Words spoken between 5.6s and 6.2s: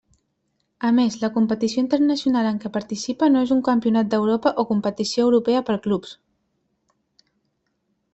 per clubs.